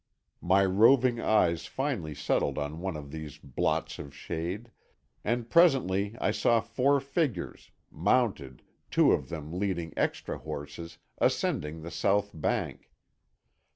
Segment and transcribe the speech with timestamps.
[0.41, 4.71] My roving eyes finally settled on one of these blots of shade,
[5.23, 11.91] and presently I saw four figures, mounted, two of them leading extra horses, ascending the
[11.91, 12.89] south bank.